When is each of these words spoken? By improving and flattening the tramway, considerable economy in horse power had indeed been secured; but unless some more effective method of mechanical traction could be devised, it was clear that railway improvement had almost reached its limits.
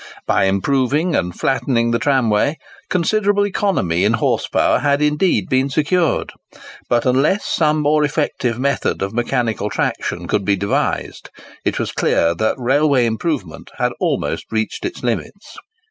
By 0.25 0.45
improving 0.45 1.15
and 1.15 1.39
flattening 1.39 1.91
the 1.91 1.99
tramway, 1.99 2.57
considerable 2.89 3.45
economy 3.45 4.03
in 4.03 4.13
horse 4.13 4.47
power 4.47 4.79
had 4.79 4.99
indeed 4.99 5.47
been 5.47 5.69
secured; 5.69 6.31
but 6.89 7.05
unless 7.05 7.45
some 7.45 7.81
more 7.83 8.03
effective 8.03 8.57
method 8.57 9.03
of 9.03 9.13
mechanical 9.13 9.69
traction 9.69 10.27
could 10.27 10.43
be 10.43 10.55
devised, 10.55 11.29
it 11.63 11.77
was 11.77 11.91
clear 11.91 12.33
that 12.33 12.55
railway 12.57 13.05
improvement 13.05 13.69
had 13.77 13.91
almost 13.99 14.45
reached 14.51 14.85
its 14.85 15.03
limits. 15.03 15.55